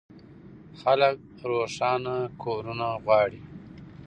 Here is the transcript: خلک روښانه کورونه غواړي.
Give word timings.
خلک 0.81 1.17
روښانه 1.49 2.17
کورونه 2.43 2.87
غواړي. 3.03 3.41